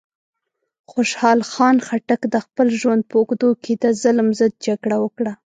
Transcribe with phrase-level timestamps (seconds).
[0.91, 5.33] خوشحال خان خټک د خپل ژوند په اوږدو کې د ظلم ضد جګړه وکړه.